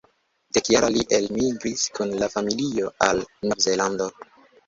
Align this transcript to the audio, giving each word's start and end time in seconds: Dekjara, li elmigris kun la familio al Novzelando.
Dekjara, 0.57 0.87
li 0.93 1.03
elmigris 1.17 1.83
kun 1.99 2.15
la 2.23 2.31
familio 2.37 2.89
al 3.09 3.23
Novzelando. 3.51 4.09